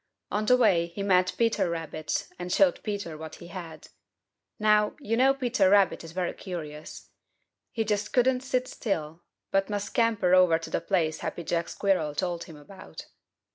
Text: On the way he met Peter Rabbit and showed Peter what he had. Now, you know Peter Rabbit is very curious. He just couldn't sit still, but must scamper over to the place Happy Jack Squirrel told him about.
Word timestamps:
On 0.31 0.47
the 0.47 0.57
way 0.57 0.87
he 0.87 1.03
met 1.03 1.35
Peter 1.37 1.69
Rabbit 1.69 2.27
and 2.39 2.51
showed 2.51 2.81
Peter 2.81 3.15
what 3.15 3.35
he 3.35 3.49
had. 3.49 3.89
Now, 4.57 4.95
you 4.99 5.15
know 5.15 5.35
Peter 5.35 5.69
Rabbit 5.69 6.03
is 6.03 6.11
very 6.11 6.33
curious. 6.33 7.11
He 7.71 7.83
just 7.83 8.11
couldn't 8.11 8.41
sit 8.41 8.67
still, 8.67 9.21
but 9.51 9.69
must 9.69 9.85
scamper 9.85 10.33
over 10.33 10.57
to 10.57 10.71
the 10.71 10.81
place 10.81 11.19
Happy 11.19 11.43
Jack 11.43 11.69
Squirrel 11.69 12.15
told 12.15 12.45
him 12.45 12.55
about. 12.57 13.05